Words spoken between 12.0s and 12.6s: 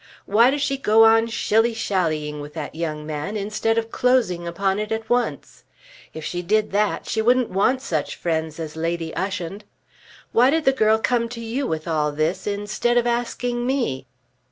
this